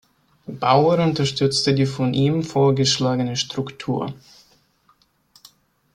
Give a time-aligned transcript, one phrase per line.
[0.47, 4.11] Bauer unterstützte die von ihm vorgeschlagene Struktur.